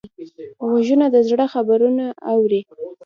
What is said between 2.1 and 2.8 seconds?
اوري